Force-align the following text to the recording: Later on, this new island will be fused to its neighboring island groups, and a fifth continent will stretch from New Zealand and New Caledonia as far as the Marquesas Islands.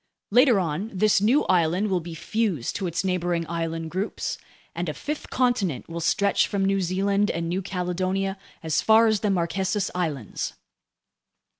Later 0.31 0.59
on, 0.59 0.89
this 0.91 1.21
new 1.21 1.43
island 1.45 1.89
will 1.91 1.99
be 1.99 2.15
fused 2.15 2.75
to 2.77 2.87
its 2.87 3.03
neighboring 3.03 3.47
island 3.47 3.91
groups, 3.91 4.39
and 4.73 4.89
a 4.89 4.95
fifth 4.95 5.29
continent 5.29 5.87
will 5.87 5.99
stretch 6.01 6.47
from 6.47 6.65
New 6.65 6.81
Zealand 6.81 7.29
and 7.29 7.47
New 7.47 7.61
Caledonia 7.61 8.39
as 8.63 8.81
far 8.81 9.05
as 9.05 9.19
the 9.19 9.29
Marquesas 9.29 9.91
Islands. 9.93 10.53